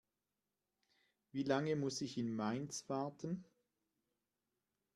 Wie 1.31 1.43
lange 1.43 1.75
muss 1.75 2.01
ich 2.01 2.17
in 2.17 2.33
Mainz 2.35 2.89
warten? 2.89 3.45